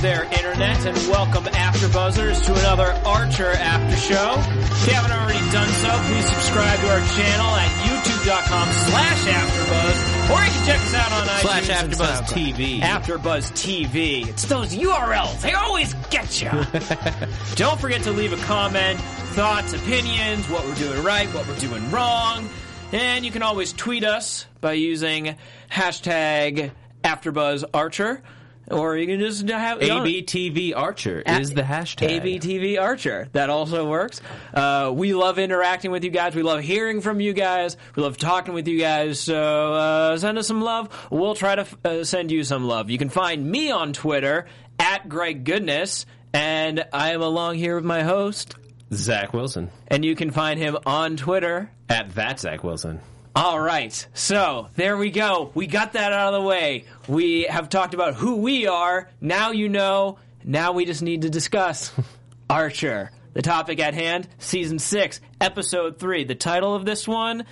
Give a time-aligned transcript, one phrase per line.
[0.00, 4.34] There, Internet, and welcome After Buzzers to another Archer After Show.
[4.38, 10.30] If you haven't already done so, please subscribe to our channel at youtube.com slash AfterBuzz,
[10.30, 12.80] or you can check us out on iTunes Slash AfterBuzz TV.
[12.80, 14.26] AfterBuzz TV.
[14.26, 15.42] It's those URLs.
[15.42, 16.48] They always get you.
[17.56, 18.98] Don't forget to leave a comment,
[19.34, 22.48] thoughts, opinions, what we're doing right, what we're doing wrong.
[22.92, 25.36] And you can always tweet us by using
[25.70, 26.70] hashtag
[27.04, 28.22] AfterBuzzArcher.
[28.70, 32.20] Or you can just have ABTV Archer is the hashtag.
[32.22, 33.28] ABTV Archer.
[33.32, 34.20] That also works.
[34.54, 36.34] Uh, we love interacting with you guys.
[36.34, 37.76] We love hearing from you guys.
[37.96, 39.18] We love talking with you guys.
[39.20, 41.08] So uh, send us some love.
[41.10, 42.90] We'll try to uh, send you some love.
[42.90, 44.46] You can find me on Twitter
[44.78, 48.54] at Greg Goodness, and I am along here with my host.
[48.92, 49.70] Zach Wilson.
[49.88, 53.00] And you can find him on Twitter At that Zach Wilson.
[53.34, 54.06] All right.
[54.12, 55.50] So there we go.
[55.54, 56.84] We got that out of the way.
[57.06, 59.08] We have talked about who we are.
[59.20, 60.18] Now you know.
[60.42, 61.92] Now we just need to discuss
[62.50, 63.12] Archer.
[63.32, 66.24] The topic at hand, season six, episode three.
[66.24, 67.44] The title of this one,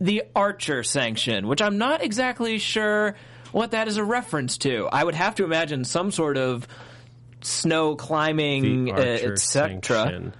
[0.00, 3.14] The Archer Sanction, which I'm not exactly sure
[3.52, 4.88] what that is a reference to.
[4.90, 6.66] I would have to imagine some sort of
[7.42, 10.32] snow climbing, uh, etc.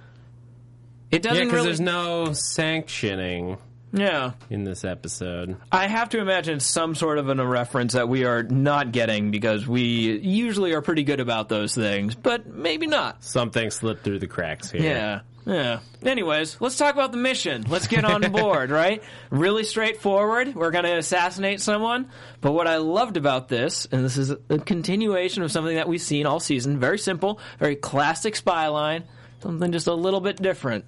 [1.11, 1.65] It doesn't because really.
[1.65, 3.57] there's no sanctioning
[3.91, 4.33] yeah.
[4.49, 5.57] in this episode.
[5.71, 9.31] I have to imagine some sort of an, a reference that we are not getting
[9.31, 13.23] because we usually are pretty good about those things, but maybe not.
[13.23, 14.81] Something slipped through the cracks here.
[14.81, 15.21] Yeah.
[15.45, 15.79] Yeah.
[16.03, 17.65] Anyways, let's talk about the mission.
[17.67, 19.01] Let's get on board, right?
[19.31, 20.53] Really straightforward.
[20.53, 22.09] We're going to assassinate someone.
[22.39, 26.01] But what I loved about this, and this is a continuation of something that we've
[26.01, 29.05] seen all season, very simple, very classic spy line,
[29.41, 30.85] something just a little bit different.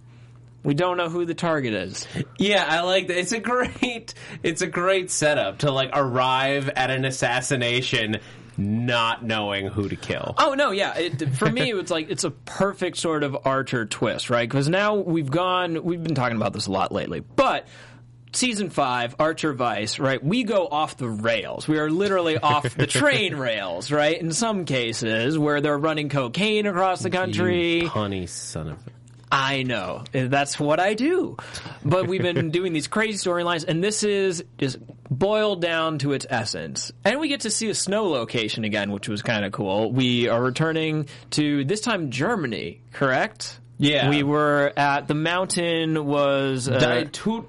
[0.63, 2.07] We don't know who the target is.
[2.37, 3.17] Yeah, I like that.
[3.17, 4.13] It's a great,
[4.43, 8.19] it's a great setup to like arrive at an assassination
[8.57, 10.35] not knowing who to kill.
[10.37, 10.97] Oh no, yeah.
[10.97, 14.47] It, for me, it's like it's a perfect sort of Archer twist, right?
[14.47, 17.67] Because now we've gone, we've been talking about this a lot lately, but
[18.33, 20.23] season five, Archer Vice, right?
[20.23, 21.67] We go off the rails.
[21.67, 24.19] We are literally off the train rails, right?
[24.19, 27.81] In some cases, where they're running cocaine across the country.
[27.81, 28.79] You punny son of.
[29.31, 30.03] I know.
[30.11, 31.37] That's what I do.
[31.85, 34.77] But we've been doing these crazy storylines, and this is just
[35.09, 36.91] boiled down to its essence.
[37.05, 39.91] And we get to see a snow location again, which was kind of cool.
[39.91, 43.57] We are returning to, this time, Germany, correct?
[43.77, 44.09] Yeah.
[44.09, 46.77] We were at, the mountain was, uh,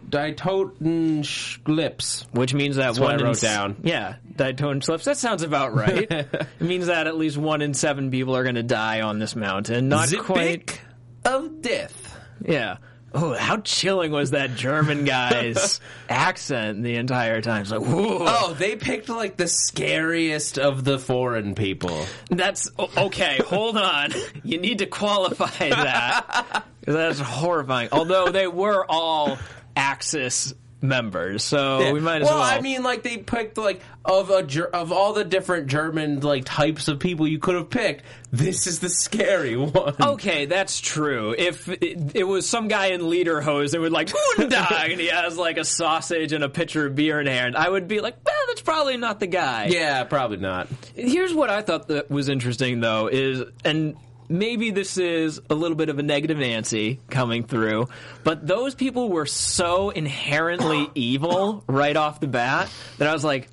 [0.09, 2.27] Dietotenschlips.
[2.33, 3.77] which means that what one I wrote s- down.
[3.83, 5.05] Yeah, Dietone slips.
[5.05, 6.07] That sounds about right.
[6.11, 9.37] it means that at least one in seven people are going to die on this
[9.37, 9.89] mountain.
[9.89, 10.81] Not quite.
[11.25, 12.19] Of death.
[12.45, 12.79] Yeah.
[13.15, 17.63] Oh, how chilling was that German guy's accent the entire time?
[17.63, 18.25] It's like, whoa.
[18.27, 22.07] Oh, they picked like the scariest of the foreign people.
[22.31, 23.39] That's okay.
[23.47, 24.13] Hold on.
[24.45, 26.65] You need to qualify that.
[26.85, 27.91] That's horrifying.
[27.93, 29.39] Although they were all
[29.77, 30.53] Axis
[30.83, 32.39] members, so we might as well.
[32.39, 36.45] Well, I mean, like they picked like of a of all the different German like
[36.45, 38.05] types of people you could have picked.
[38.31, 39.95] This is the scary one.
[40.01, 41.35] Okay, that's true.
[41.37, 45.39] If it, it was some guy in Lederhose that would like Guten and he has
[45.39, 48.35] like a sausage and a pitcher of beer in hand, I would be like, well,
[48.49, 49.67] that's probably not the guy.
[49.67, 50.69] Yeah, probably not.
[50.95, 53.97] Here's what I thought that was interesting, though, is and
[54.33, 57.89] maybe this is a little bit of a negative Nancy coming through,
[58.25, 63.49] but those people were so inherently evil right off the bat that I was like,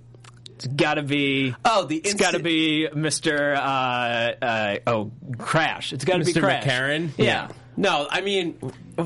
[0.55, 1.55] it's got to be.
[1.63, 3.55] Oh, the It's got to be Mr.
[3.55, 5.93] Uh, uh, oh, Crash.
[5.93, 6.41] It's got to be Mr.
[6.41, 6.65] Crash.
[6.65, 7.11] McCarran.
[7.17, 7.49] Yeah.
[7.77, 8.57] No, I mean,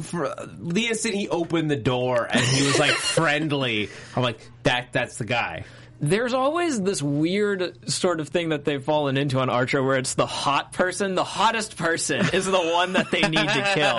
[0.02, 4.94] for, the instant he opened the door and he was like friendly, I'm like, that
[4.94, 5.66] that's the guy.
[6.00, 10.16] There's always this weird sort of thing that they've fallen into on Archer where it's
[10.16, 13.94] the hot person, the hottest person is the one that they need to kill.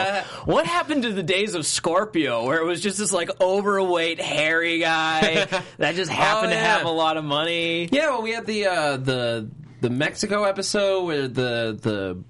[0.44, 4.80] What happened to the days of Scorpio where it was just this like overweight, hairy
[4.80, 5.46] guy
[5.78, 6.78] that just happened to yeah.
[6.78, 7.88] have a lot of money?
[7.90, 9.48] Yeah, well, we had the uh, the
[9.80, 12.22] the Mexico episode where the the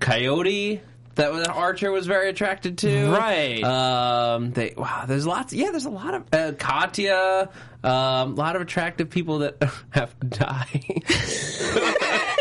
[0.00, 0.80] coyote
[1.18, 3.10] that was- Archer was very attracted to.
[3.10, 3.62] Right.
[3.62, 4.50] Um.
[4.52, 5.04] They wow.
[5.06, 5.52] There's lots.
[5.52, 5.70] Yeah.
[5.70, 7.50] There's a lot of uh, Katya.
[7.84, 7.90] Um.
[7.92, 10.82] A lot of attractive people that have to die.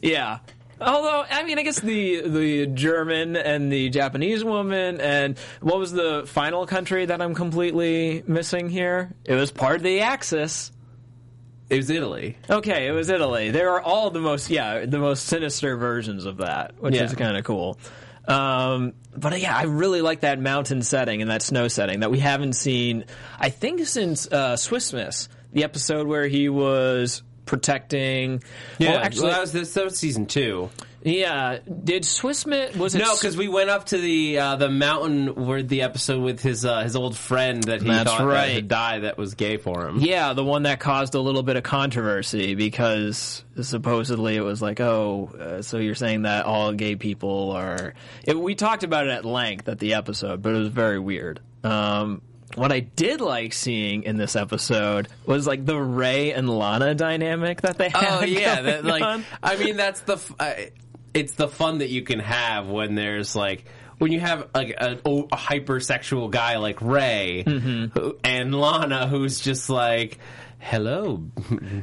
[0.00, 0.38] Yeah.
[0.80, 5.92] Although, I mean, I guess the the German and the Japanese woman, and what was
[5.92, 9.12] the final country that I'm completely missing here?
[9.24, 10.72] It was part of the Axis.
[11.72, 12.36] It was Italy.
[12.48, 13.50] Okay, it was Italy.
[13.50, 17.04] There are all the most, yeah, the most sinister versions of that, which Yeah.
[17.04, 17.78] is kind of cool.
[18.28, 22.20] Um, but yeah, I really like that mountain setting and that snow setting that we
[22.20, 23.04] haven't seen,
[23.38, 28.42] I think, since uh, Swiss Miss, the episode where he was protecting.
[28.78, 28.90] Yeah.
[28.92, 29.74] well, actually, that was this.
[29.74, 30.70] That was season two.
[31.04, 31.58] Yeah.
[31.58, 33.00] Did Swiss Miss was it?
[33.00, 36.64] No, because we went up to the uh, the mountain where the episode with his
[36.64, 38.54] uh, his old friend that he That's thought that right.
[38.54, 39.98] had died that was gay for him.
[39.98, 44.80] Yeah, the one that caused a little bit of controversy because supposedly it was like,
[44.80, 47.94] oh, uh, so you're saying that all gay people are.
[48.24, 51.40] It, we talked about it at length at the episode, but it was very weird.
[51.64, 52.22] Um,
[52.54, 57.62] what I did like seeing in this episode was like the Ray and Lana dynamic
[57.62, 58.04] that they had.
[58.08, 59.24] Oh yeah, going that, like on.
[59.42, 60.34] I mean that's the f-
[61.14, 63.64] it's the fun that you can have when there's like
[63.98, 67.98] when you have like a, a hypersexual guy like Ray Mm-hmm.
[67.98, 70.18] who, and Lana who's just like.
[70.64, 71.16] Hello,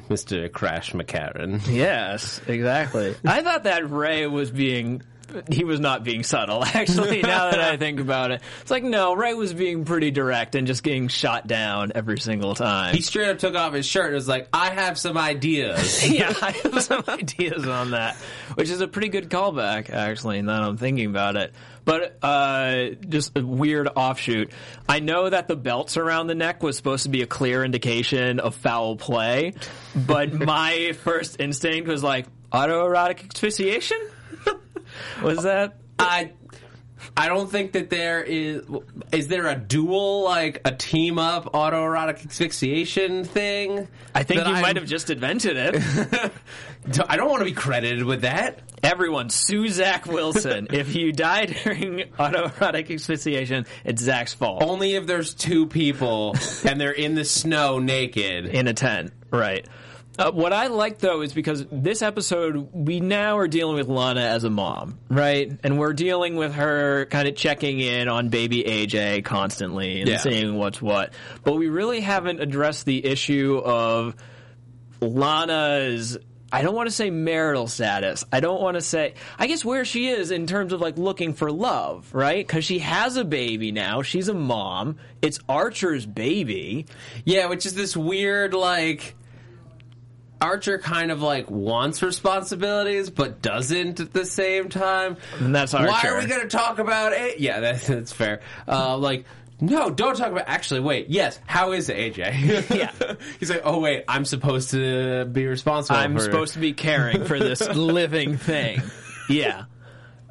[0.08, 0.50] Mr.
[0.50, 1.60] Crash McCarran.
[1.68, 3.14] Yes, exactly.
[3.26, 5.02] I thought that Ray was being.
[5.50, 8.42] He was not being subtle, actually, now that I think about it.
[8.62, 12.56] It's like, no, Ray was being pretty direct and just getting shot down every single
[12.56, 12.96] time.
[12.96, 16.08] He straight up took off his shirt and was like, I have some ideas.
[16.12, 18.16] yeah, I have some ideas on that,
[18.56, 21.54] which is a pretty good callback, actually, now that I'm thinking about it.
[21.86, 24.52] But uh, just a weird offshoot.
[24.88, 28.40] I know that the belts around the neck was supposed to be a clear indication
[28.40, 29.54] of foul play,
[29.96, 33.98] but my first instinct was like autoerotic asphyxiation.
[35.22, 35.78] Was that?
[35.98, 36.32] I
[37.16, 38.64] I don't think that there is
[39.12, 43.88] is there a dual like a team up autoerotic asphyxiation thing.
[44.14, 46.32] I think you I'm- might have just invented it.
[47.10, 48.62] I don't want to be credited with that.
[48.82, 50.68] Everyone, sue Zach Wilson.
[50.72, 54.64] if you die during autoerotic asphyxiation, it's Zach's fault.
[54.64, 56.36] Only if there's two people
[56.66, 58.46] and they're in the snow naked.
[58.46, 59.68] in a tent, right?
[60.20, 64.20] Uh, what I like though is because this episode we now are dealing with Lana
[64.22, 65.58] as a mom, right?
[65.64, 70.18] And we're dealing with her kind of checking in on baby AJ constantly and Yeah.
[70.18, 71.14] seeing what's what.
[71.46, 74.16] But we really haven't addressed the issue of
[75.02, 76.18] Lana's
[76.52, 78.24] I don't want to say marital status.
[78.34, 81.34] I don't want to say I guess where she is in terms of like looking
[81.34, 82.46] for love, right?
[82.48, 84.02] Cuz she has a baby now.
[84.02, 84.98] She's a mom.
[85.22, 86.88] It's Archer's baby.
[87.24, 89.16] Yeah, which is this weird like
[90.42, 95.18] Archer kind of like wants responsibilities but doesn't at the same time.
[95.40, 95.90] And that's Archer.
[95.90, 97.40] Why are we going to talk about it?
[97.40, 98.42] Yeah, that, that's fair.
[98.68, 99.26] Uh, like,
[99.62, 100.46] no, don't talk about.
[100.48, 101.10] Actually, wait.
[101.10, 102.70] Yes, how is it, AJ?
[102.76, 103.16] Yeah.
[103.40, 106.00] He's like, oh wait, I'm supposed to be responsible.
[106.00, 108.82] I'm for supposed to be caring for this living thing.
[109.30, 109.66] Yeah.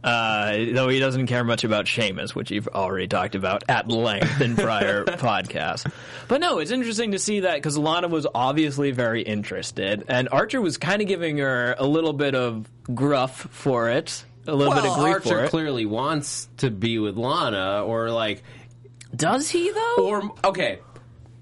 [0.05, 4.41] Uh, though he doesn't care much about Seamus, which you've already talked about at length
[4.41, 5.91] in prior podcasts.
[6.29, 10.61] But no, it's interesting to see that because Lana was obviously very interested, and Archer
[10.61, 14.85] was kind of giving her a little bit of gruff for it, a little bit
[14.85, 15.51] of Well, grief Archer for it.
[15.51, 18.45] clearly wants to be with Lana, or like,
[19.15, 19.97] Does he though?
[20.09, 20.79] or okay,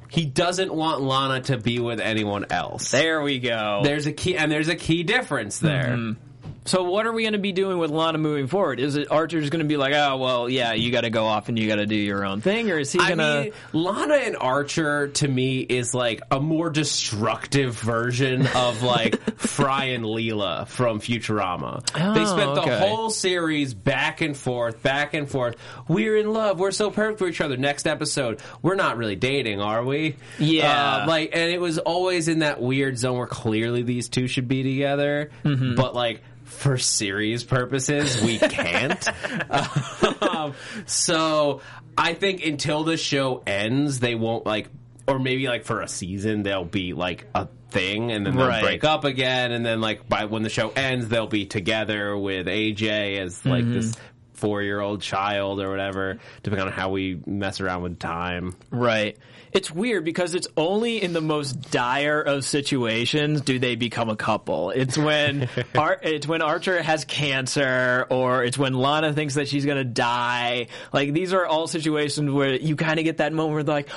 [0.09, 2.91] he doesn't want Lana to be with anyone else.
[2.91, 3.83] there we go.
[3.85, 5.85] There's a key, and there's a key difference there.
[5.97, 6.23] Mm-hmm.
[6.67, 8.81] So what are we going to be doing with Lana moving forward?
[8.81, 11.49] Is it Archer's going to be like, oh well, yeah, you got to go off
[11.49, 13.53] and you got to do your own thing, or is he going to?
[13.73, 20.05] Lana and Archer to me is like a more destructive version of like Fry and
[20.05, 21.85] Leela from Futurama.
[21.93, 22.79] they Oh, spent the okay.
[22.79, 25.57] whole series back and forth, back and forth.
[25.89, 26.59] We're in love.
[26.59, 27.57] We're so perfect for each other.
[27.57, 30.17] Next episode, we're not really dating, are we?
[30.39, 31.03] Yeah.
[31.03, 34.49] Uh, like, and it was always in that weird zone where clearly these two should
[34.49, 35.75] be together, Mm-hmm.
[35.77, 36.23] but like.
[36.47, 39.09] For series purposes, we can't.
[40.23, 40.55] um,
[40.87, 41.61] so
[41.99, 44.69] I think until the show ends, they won't like,
[45.07, 48.63] or maybe like for a season, they'll be like a thing, and then they'll Right.
[48.63, 52.47] break up again, and then like by when the show ends, they'll be together with
[52.47, 53.73] AJ as like Mm-hmm.
[53.75, 53.95] this
[54.37, 58.55] four year old child or whatever, depending on how we mess around with time.
[58.71, 59.17] Right.
[59.53, 64.17] It's weird because it's only in the most dire of situations do they become a
[64.17, 64.71] couple.
[64.71, 69.65] It's when Ar- it's when Archer has cancer or it's when Lana thinks that she's
[69.65, 70.67] going to die.
[70.93, 73.89] Like these are all situations where you kind of get that moment where they're like,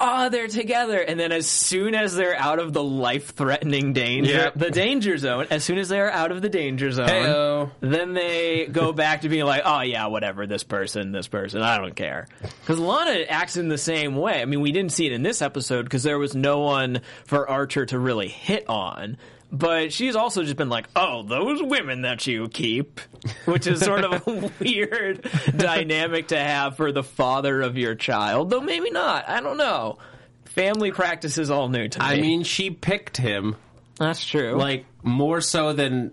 [0.00, 4.54] "Oh, they're together." And then as soon as they're out of the life-threatening danger, Yep.
[4.54, 7.70] the danger zone, as soon as they're out of the danger zone, Heyo.
[7.80, 11.62] then they go back to being like, oh Oh, yeah, whatever, this person, this person,
[11.62, 12.28] I don't care.
[12.42, 14.42] Because Lana acts in the same way.
[14.42, 17.48] I mean, we didn't see it in this episode because there was no one for
[17.48, 19.16] Archer to really hit on.
[19.50, 23.00] But she's also just been like, oh, those women that you keep,
[23.46, 28.50] which is sort of a weird dynamic to have for the father of your child.
[28.50, 29.28] Though maybe not.
[29.30, 29.96] I don't know.
[30.44, 32.04] Family practice is all new to me.
[32.04, 33.56] I mean, she picked him
[33.98, 34.56] that's true.
[34.56, 36.12] like more so than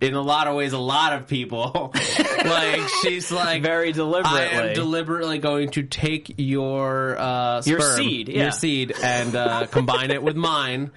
[0.00, 1.92] in a lot of ways a lot of people
[2.44, 4.40] like she's like Very deliberately.
[4.40, 8.42] i am deliberately going to take your uh Your seed, yeah.
[8.44, 10.90] your seed and uh combine it with mine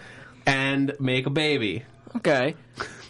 [0.46, 1.84] and make a baby
[2.18, 2.56] okay.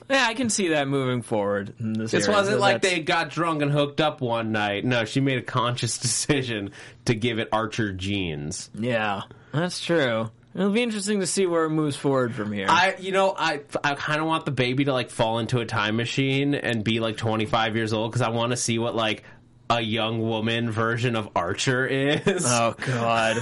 [0.09, 1.73] Yeah, I can see that moving forward.
[1.79, 2.35] In this this era.
[2.35, 5.37] wasn't So like that's- they got drunk and hooked up one night no she made
[5.37, 6.71] a conscious decision
[7.05, 9.21] to give it archer genes Yeah,
[9.53, 10.29] that's true.
[10.53, 12.67] It'll be interesting to see where it moves forward from here.
[12.69, 15.65] I, you know, I, I kind of want the baby to like fall into a
[15.65, 19.23] time machine and be like 25 years old because I want to see what like
[19.69, 22.45] a young woman version of Archer is.
[22.45, 23.37] oh God,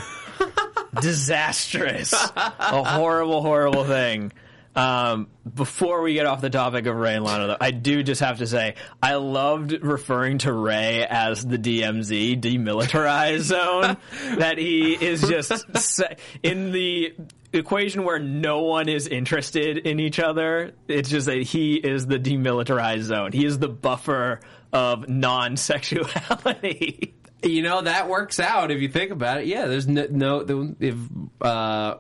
[1.02, 2.14] disastrous!
[2.14, 4.32] A horrible, horrible thing.
[4.76, 8.22] Um, before we get off the topic of Ray and Lana, though, I do just
[8.22, 13.98] have to say I loved referring to Ray as the DMZ, demilitarized zone.
[14.38, 17.14] that he is just se- in the
[17.52, 20.74] equation where no one is interested in each other.
[20.88, 23.32] It's just that he is the demilitarized zone.
[23.32, 24.40] He is the buffer
[24.72, 27.16] of non-sexuality.
[27.44, 29.48] you know that works out if you think about it.
[29.48, 30.96] Yeah, there's no, no if
[31.42, 31.96] uh,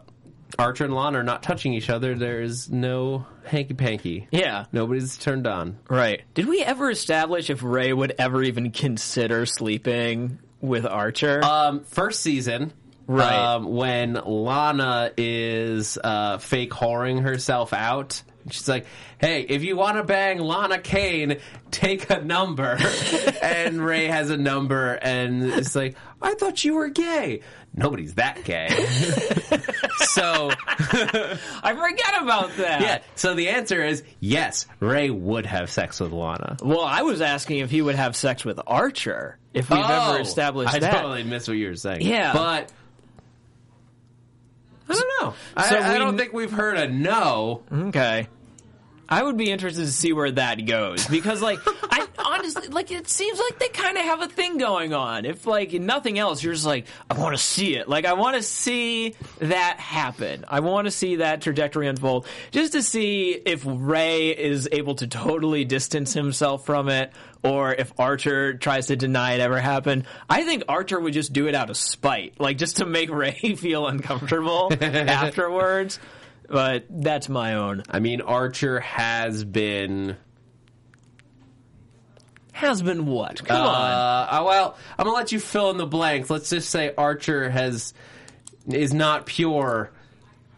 [0.57, 4.27] Archer and Lana are not touching each other, there is no hanky panky.
[4.31, 4.65] yeah.
[4.71, 5.77] Nobody's turned on.
[5.89, 6.21] Right.
[6.33, 11.43] Did we ever establish if Ray would ever even consider sleeping with Archer?
[11.43, 12.73] Um, first season,
[13.07, 13.33] Right.
[13.55, 18.21] Um, when Lana is uh, fake whoring herself out.
[18.51, 18.85] She's like,
[19.19, 21.37] "Hey, if you want to bang Lana Kane,
[21.71, 22.77] take a number."
[23.41, 27.41] and Ray has a number, and it's like, "I thought you were gay."
[27.73, 28.69] Nobody's that gay.
[29.99, 32.81] so I forget about that.
[32.81, 32.99] yeah.
[33.15, 34.65] So the answer is yes.
[34.79, 36.57] Ray would have sex with Lana.
[36.63, 39.37] Well, I was asking if he would have sex with Archer.
[39.53, 40.83] If we've Oh, ever established that.
[40.83, 42.01] I totally missed what you were saying.
[42.01, 42.33] Yeah.
[42.33, 42.71] but
[44.87, 45.33] I don't know.
[45.67, 47.63] So I, I don't think we've heard a no.
[47.71, 48.27] Okay.
[49.07, 51.57] I would be interested to see where that goes because, like,
[52.55, 55.25] I honestly, like, it seems like they kind of have a thing going on.
[55.25, 57.87] If, like, nothing else, you're just like, I want to see it.
[57.87, 60.45] Like, I want to see that happen.
[60.47, 65.07] I want to see that trajectory unfold just to see if Ray is able to
[65.07, 67.11] totally distance himself from it
[67.43, 70.05] or if Archer tries to deny it ever happened.
[70.29, 73.33] I think Archer would just do it out of spite, like, just to make Ray
[73.57, 75.99] feel uncomfortable afterwards.
[76.47, 77.83] But that's my own.
[77.89, 80.17] I mean, Archer has been.
[82.59, 83.45] Has been what?
[83.45, 83.91] Come on.
[83.91, 86.29] Uh, well, I'm gonna let you fill in the blanks.
[86.29, 87.93] Let's just say Archer has
[88.67, 89.91] is not pure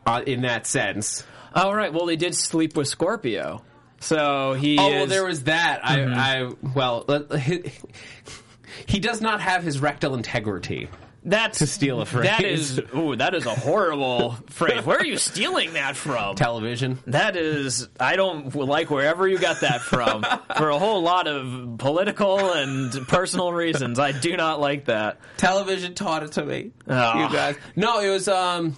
[0.08, 1.24] uh, in that sense.
[1.54, 1.94] All right.
[1.94, 3.62] Well, they did sleep with Scorpio,
[4.00, 4.80] so he.
[4.80, 5.82] Oh, is, well, there was that.
[5.84, 7.06] I, I well,
[7.38, 7.72] he,
[8.88, 10.90] he does not have his rectal integrity.
[11.24, 12.26] That's to steal a phrase.
[12.26, 12.82] That is.
[12.96, 14.86] Ooh, that is a horrible phrase.
[14.86, 16.36] Where are you stealing that from?
[16.36, 17.00] Television.
[17.08, 17.90] That is.
[18.00, 20.26] I don't like wherever you got that from.
[20.58, 25.20] For a whole lot of political and personal reasons, I do not like that.
[25.38, 26.72] Television taught it to me.
[26.88, 27.24] Oh.
[27.24, 27.56] You guys.
[27.76, 28.76] No, it was um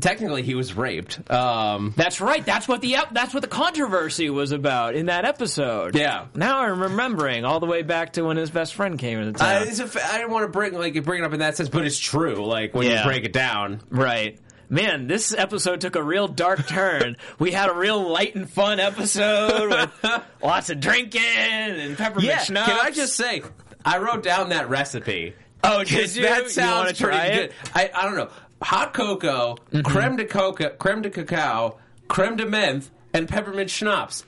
[0.00, 1.30] technically he was raped.
[1.30, 2.44] Um That's right.
[2.44, 5.94] That's what the ep- that's what the controversy was about in that episode.
[5.94, 6.26] Yeah.
[6.34, 9.58] Now I'm remembering all the way back to when his best friend came into I,
[9.60, 9.68] town.
[9.68, 11.68] it's a f- I didn't want to bring like bring it up in that sense,
[11.68, 12.44] but it's true.
[12.46, 12.98] Like when Yeah.
[13.02, 14.38] you break it down, Right.
[14.68, 17.16] Man, this episode took a real dark turn.
[17.38, 19.70] we had a real light and fun episode
[20.02, 22.38] with lots of drinking and peppermint yeah.
[22.42, 22.68] schnapps.
[22.72, 23.42] Can I just say,
[23.84, 25.34] I wrote down that recipe.
[25.62, 26.22] Oh, did you?
[26.22, 27.38] That wanna sounds pretty try good.
[27.44, 27.52] it?
[27.52, 27.78] Mm-hmm.
[27.78, 28.28] I, I don't know.
[28.62, 31.76] Hot cocoa, creme de coca, creme de cacao,
[32.08, 34.24] creme de menthe, and peppermint schnapps.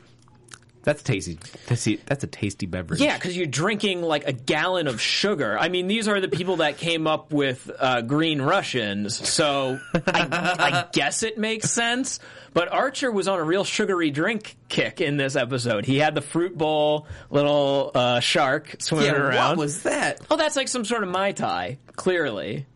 [0.85, 1.39] That's tasty.
[1.67, 3.01] That's, that's a tasty beverage.
[3.01, 5.59] Yeah, because you're drinking like a gallon of sugar.
[5.59, 10.01] I mean, these are the people that came up with uh, Green Russians, so I,
[10.07, 12.21] I guess it makes sense.
[12.55, 15.85] But Archer was on a real sugary drink kick in this episode.
[15.85, 19.49] He had the fruit bowl, little uh, shark swimming Yeah, around.
[19.51, 20.21] what was that?
[20.31, 22.67] oh, that's like some sort of mai tai, clearly.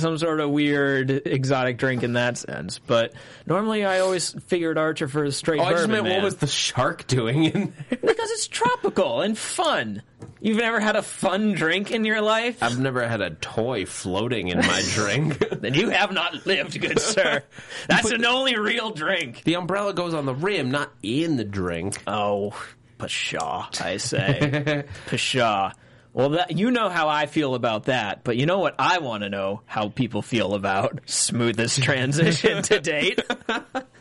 [0.00, 2.78] Some sort of weird exotic drink in that sense.
[2.78, 3.12] But
[3.46, 6.16] normally, I always figured Archer for a straight Oh, I just bourbon meant man.
[6.16, 7.98] what was the shark doing in there?
[8.00, 10.02] Because it's tropical and fun.
[10.42, 12.62] You've never had a fun drink in your life?
[12.62, 15.38] I've never had a toy floating in my drink.
[15.60, 17.42] Then you have not lived, good sir.
[17.88, 19.42] That's an only real drink.
[19.44, 22.02] the umbrella goes on the rim, not in the drink.
[22.06, 22.54] Oh,
[22.98, 24.84] pshaw, I say.
[25.08, 25.72] pshaw.
[26.12, 29.22] Well, that, you know how I feel about that, but you know what I want
[29.22, 33.20] to know how people feel about smoothest transition to date.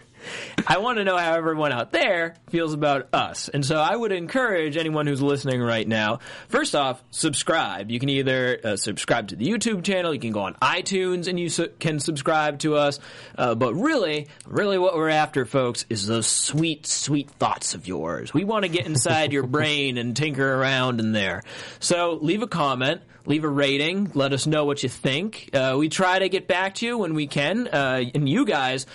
[0.67, 3.49] I want to know how everyone out there feels about us.
[3.49, 6.19] And so I would encourage anyone who's listening right now,
[6.49, 7.91] first off, subscribe.
[7.91, 11.39] You can either uh, subscribe to the YouTube channel, you can go on iTunes and
[11.39, 12.99] you su- can subscribe to us.
[13.37, 18.33] Uh, but really, really what we're after, folks, is those sweet, sweet thoughts of yours.
[18.33, 21.43] We want to get inside your brain and tinker around in there.
[21.79, 23.01] So leave a comment.
[23.25, 24.09] Leave a rating.
[24.15, 25.51] Let us know what you think.
[25.53, 27.67] Uh, we try to get back to you when we can.
[27.67, 28.87] Uh, and you guys,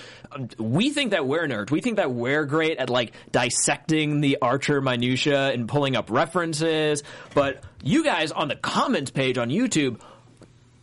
[0.59, 1.71] we think that we're nerds.
[1.71, 7.03] We think that we're great at like dissecting the Archer minutia and pulling up references.
[7.35, 10.01] But you guys on the comments page on YouTube,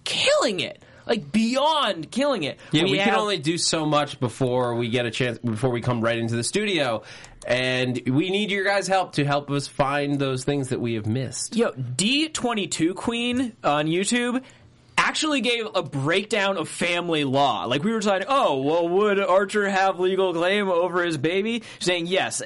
[0.04, 0.84] killing it.
[1.06, 2.60] Like beyond killing it.
[2.72, 5.82] Yeah, we, can have- only do so much before we get a chance before we
[5.82, 7.02] come right into the studio,
[7.46, 11.08] and we need your guys' help to help us find those things that we have
[11.08, 11.56] missed.
[11.56, 14.44] Yo, D22 Queen on YouTube
[15.12, 17.66] actually gave a breakdown of family law.
[17.66, 21.64] Like we were saying, oh, well, would Archer have legal claim over his baby?
[21.80, 22.42] Saying yes,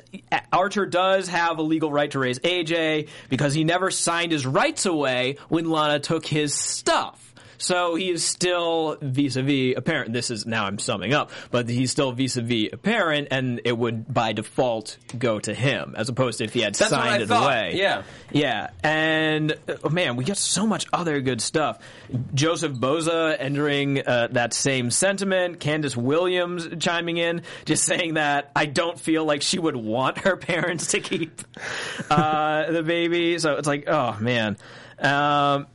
[0.51, 4.87] Archer does have a legal right to raise AJ because he never signed his rights
[4.87, 7.24] away when Lana took his stuff.
[7.57, 10.13] So he is still vis-a-vis apparent.
[10.13, 14.33] This is now I'm summing up, but he's still vis-a-vis apparent, and it would by
[14.33, 17.71] default go to him as opposed to if he had That's signed it thought, away.
[17.75, 18.03] yeah.
[18.31, 21.79] Yeah, and oh man, we got so much other good stuff.
[22.33, 25.59] Joseph Boza entering uh, that same sentiment.
[25.59, 30.35] Candace Williams chiming in, just saying that I don't feel like she would want her
[30.37, 31.41] parents to keep
[32.09, 33.39] uh, the baby.
[33.39, 34.57] So it's like, oh man.
[34.97, 35.67] Um,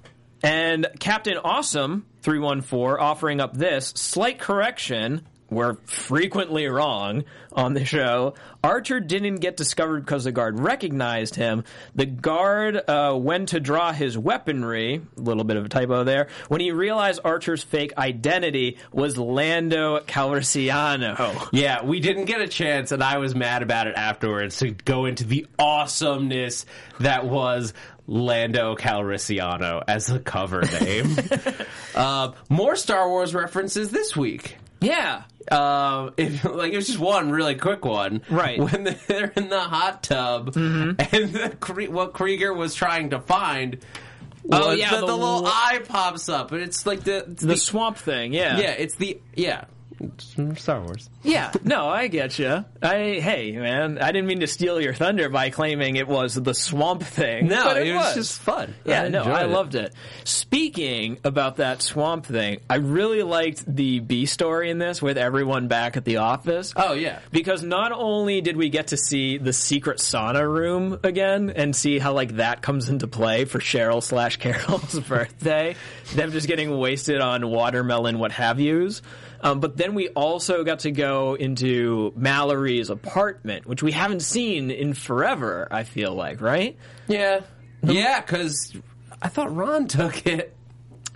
[0.43, 5.27] and Captain Awesome 314 offering up this slight correction.
[5.51, 8.35] We're frequently wrong on the show.
[8.63, 11.65] Archer didn't get discovered because the guard recognized him.
[11.97, 16.29] The guard uh, went to draw his weaponry, a little bit of a typo there,
[16.47, 21.49] when he realized Archer's fake identity was Lando Calrissiano.
[21.53, 25.07] Yeah, we didn't get a chance, and I was mad about it afterwards to go
[25.07, 26.65] into the awesomeness
[27.01, 27.75] that was
[28.11, 31.17] Lando Calrissiano as a cover name.
[31.95, 34.57] uh, more Star Wars references this week.
[34.81, 35.23] Yeah.
[35.51, 38.59] Um, if, like it was just one really quick one, Right.
[38.59, 43.79] When they're in the hot tub, and the, what Krieger was trying to find.
[44.51, 47.57] Oh, yeah, the, the the little eye pops up, and it's like the it's The
[47.57, 48.59] swamp thing, yeah.
[48.59, 49.67] yeah, it's the yeah,
[50.57, 51.11] Star Wars.
[51.23, 52.65] Yeah, no, I get you.
[52.83, 56.55] I hey man, I didn't mean to steal your thunder by claiming it was the
[56.55, 57.49] swamp thing.
[57.49, 58.75] No, but it, it was just fun.
[58.85, 59.51] Yeah, I no, I it.
[59.51, 59.95] loved it.
[60.25, 65.69] Speaking about that swamp thing, I really liked the B story in this with everyone
[65.69, 66.73] back at the office.
[66.77, 71.51] Oh yeah, Because not only did we get to see the secret sauna room again
[71.51, 75.77] and see how like that comes into play for Cheryl slash Carol's birthday,
[76.15, 79.03] them just getting wasted on watermelon what have yous.
[79.43, 84.71] Um, but then we also got to go into Mallory's apartment, which we haven't seen
[84.71, 85.67] in forever.
[85.71, 86.77] I feel like, right?
[87.09, 87.41] yeah,
[87.83, 88.21] yeah.
[88.21, 88.77] Because
[89.23, 90.55] I thought Ron took it.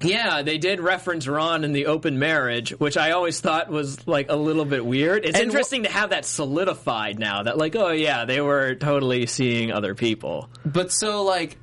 [0.01, 4.29] Yeah, they did reference Ron in the open marriage, which I always thought was like
[4.29, 5.25] a little bit weird.
[5.25, 9.27] It's And interesting to have that solidified now that like, oh yeah, they were totally
[9.27, 10.51] seeing other people.
[10.65, 11.59] But so like,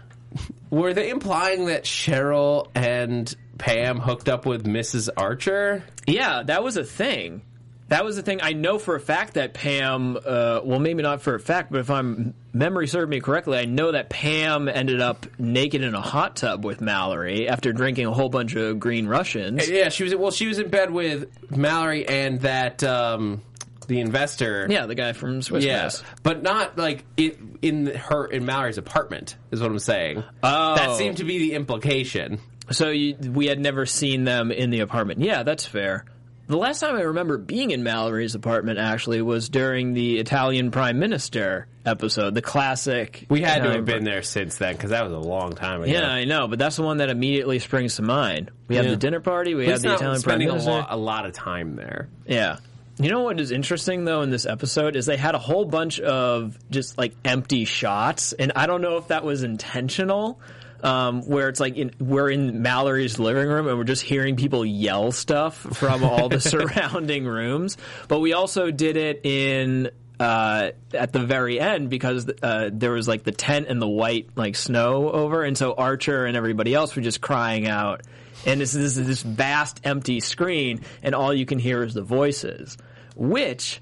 [0.70, 5.08] were they implying that Cheryl and Pam hooked up with Mrs.
[5.16, 5.84] Archer?
[6.06, 7.42] Yeah, that was a thing.
[7.88, 8.40] That was the thing.
[8.42, 11.78] I know for a fact that Pam, uh, well, maybe not for a fact, but
[11.78, 16.00] if I'm memory served me correctly, I know that Pam ended up naked in a
[16.00, 19.68] hot tub with Mallory after drinking a whole bunch of Green Russians.
[19.70, 20.14] Yeah, she was.
[20.16, 23.42] Well, she was in bed with Mallory and that um,
[23.86, 24.66] the investor.
[24.68, 25.90] Yeah, the guy from Swiss Yeah,
[26.24, 30.24] but not like it, in her in Mallory's apartment is what I'm saying.
[30.42, 30.74] Oh.
[30.74, 32.40] that seemed to be the implication.
[32.70, 35.20] So you, we had never seen them in the apartment.
[35.20, 36.04] Yeah, that's fair.
[36.48, 40.98] the last time I remember being in Mallory's apartment actually was during the Italian Prime
[40.98, 43.26] Minister episode, the classic.
[43.28, 45.92] We had to have been there since then because that was a long time ago.
[45.92, 48.50] Yeah, I know, but that's the one that immediately springs to mind.
[48.68, 48.90] We had Yeah.
[48.92, 49.54] the dinner party.
[49.54, 50.70] We had the Italian Prime spending a Minister.
[50.72, 52.08] lot, a lot of time there.
[52.26, 52.56] Yeah.
[52.98, 56.00] You know what is interesting though in this episode is they had a whole bunch
[56.00, 60.40] of just like empty shots, and I don't know if that was intentional.
[60.82, 64.64] Um, where it's like in, we're in Mallory's living room and we're just hearing people
[64.64, 71.12] yell stuff from all the surrounding rooms, but we also did it in uh, at
[71.12, 75.10] the very end because uh, there was like the tent and the white like snow
[75.10, 78.02] over, and so Archer and everybody else were just crying out
[78.46, 82.76] and this is this vast empty screen, and all you can hear is the voices.
[83.16, 83.80] Which,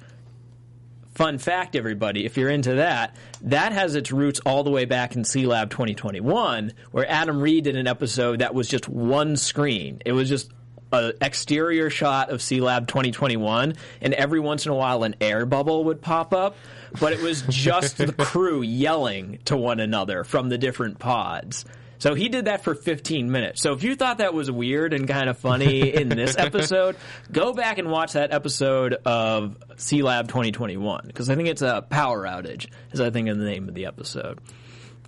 [1.14, 5.16] fun fact, everybody, if you're into that, that has its roots all the way back
[5.16, 10.00] in Sealab 2021, where Adam Reed did an episode that was just one screen.
[10.04, 10.50] It was just
[10.92, 15.84] an exterior shot of Sealab 2021, and every once in a while an air bubble
[15.84, 16.56] would pop up.
[17.00, 21.64] But it was just the crew yelling to one another from the different pods.
[21.98, 23.62] So he did that for 15 minutes.
[23.62, 26.96] So if you thought that was weird and kind of funny in this episode,
[27.32, 32.24] go back and watch that episode of Sealab 2021 because I think it's a power
[32.24, 34.38] outage, is I think is the name of the episode.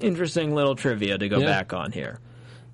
[0.01, 1.47] Interesting little trivia to go Yeah.
[1.47, 2.21] back on here.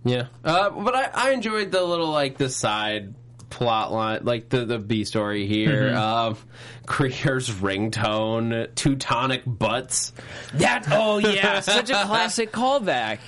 [0.04, 3.14] Yeah, uh, but I, I enjoyed the little like the side
[3.52, 5.90] plot line, like the the B story here.
[5.90, 5.96] Mm-hmm.
[5.98, 6.38] Um,
[6.86, 10.14] Krieger's ringtone, Teutonic butts.
[10.54, 13.18] That oh yeah, such a classic callback.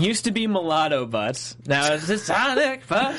[0.00, 3.14] Used to be mulatto butts, now it's the Sonic butt.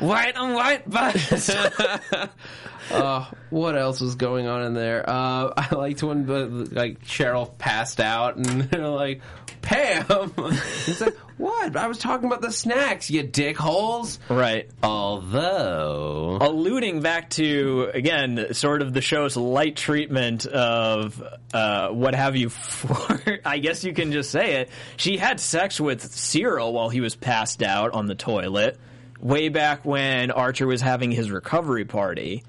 [0.00, 1.50] white on white butts.
[2.90, 5.08] Uh, what else was going on in there?
[5.08, 9.22] Uh, I liked when the, like Cheryl passed out and they're like,
[9.62, 10.04] Pam.
[10.86, 11.74] it's like, what?
[11.76, 14.18] I was talking about the snacks, you dickholes.
[14.28, 14.68] right.
[14.82, 22.36] Although, alluding back to again sort of the show's light treatment of uh, what have
[22.36, 26.88] you for i guess you can just say it she had sex with cyril while
[26.88, 28.78] he was passed out on the toilet
[29.20, 32.42] way back when archer was having his recovery party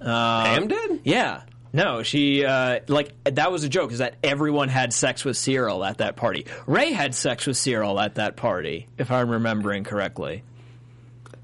[0.00, 1.00] Pam did.
[1.04, 5.36] yeah no she uh, like that was a joke is that everyone had sex with
[5.36, 9.84] cyril at that party ray had sex with cyril at that party if i'm remembering
[9.84, 10.42] correctly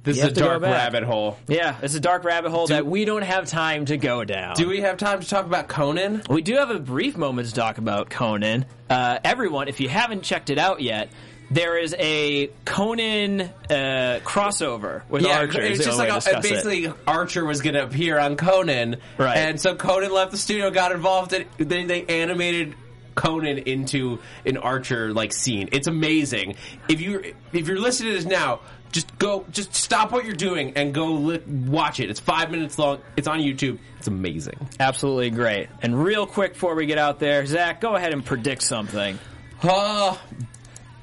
[0.02, 0.72] This You is a have to go dark back.
[0.72, 1.36] rabbit hole.
[1.48, 4.54] yeah, it's a dark rabbit hole that we don't have time to go down.
[4.54, 6.22] Do we have time to talk about Conan?
[6.30, 8.66] We do have a brief moment to talk about Conan.
[8.88, 11.10] Uh, everyone, if you haven't checked it out yet,
[11.50, 15.62] there is a Conan uh, crossover with Archer.
[15.62, 16.50] it's just like a, discuss it.
[16.50, 19.36] basically Archer was going to appear on Conan, Right.
[19.36, 22.74] And so Conan left the studio, got involved, and then they animated
[23.14, 25.68] Conan into an Archer like scene.
[25.72, 26.56] It's amazing.
[26.88, 28.60] If you if you're listening to this now,
[28.92, 32.10] just go, just stop what you're doing and go li- watch it.
[32.10, 33.00] It's five minutes long.
[33.16, 33.78] It's on YouTube.
[33.98, 34.68] It's amazing.
[34.80, 35.68] Absolutely great.
[35.82, 39.18] And real quick before we get out there, Zach, go ahead and predict something.
[39.64, 40.20] Oh,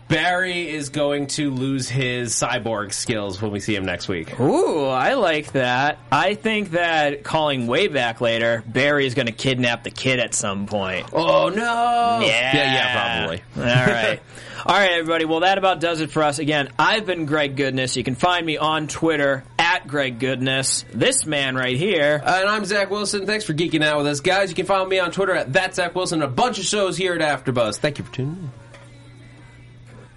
[0.07, 4.39] Barry is going to lose his cyborg skills when we see him next week.
[4.39, 5.97] Ooh, I like that.
[6.11, 10.33] I think that calling way back later, Barry is going to kidnap the kid at
[10.33, 11.07] some point.
[11.13, 12.19] Oh no!
[12.25, 12.55] Yeah.
[12.55, 13.43] yeah, yeah, probably.
[13.57, 13.63] All
[13.93, 14.21] right.
[14.65, 15.25] All right, everybody.
[15.25, 16.39] Well, that about does it for us.
[16.39, 17.97] Again, I've been Greg Goodness.
[17.97, 20.85] You can find me on Twitter at Greg Goodness.
[20.93, 22.21] This man right here.
[22.25, 23.25] And I'm Zach Wilson.
[23.25, 24.49] Thanks for geeking out with us, guys.
[24.49, 26.21] You can follow me on Twitter at that Zach Wilson.
[26.21, 27.75] A bunch of shows here at AfterBuzz.
[27.79, 28.62] Thank you for tuning in.